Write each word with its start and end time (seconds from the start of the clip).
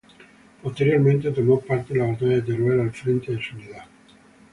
Posteriormente 0.63 1.29
tomó 1.31 1.59
parte 1.59 1.93
en 1.93 1.99
la 1.99 2.07
batalla 2.07 2.37
de 2.37 2.41
Teruel 2.41 2.79
al 2.79 2.91
frente 2.91 3.33
de 3.35 3.39
su 3.39 3.53
unidad. 3.55 3.85